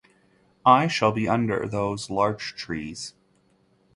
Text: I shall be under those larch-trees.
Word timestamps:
I 0.65 0.87
shall 0.87 1.11
be 1.11 1.29
under 1.29 1.67
those 1.67 2.09
larch-trees. 2.09 3.13